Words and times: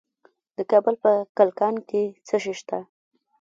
د 0.57 0.59
کابل 0.71 0.95
په 1.03 1.11
کلکان 1.37 1.75
کې 1.89 2.03
څه 2.27 2.35
شی 2.43 2.53
شته؟ 2.59 2.79